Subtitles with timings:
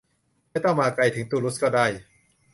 [0.49, 1.85] ไม่ต้องมาไกลถึงตูลูสก็ได้